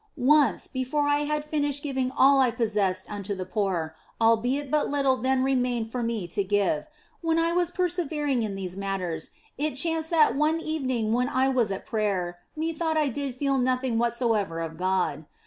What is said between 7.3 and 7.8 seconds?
I was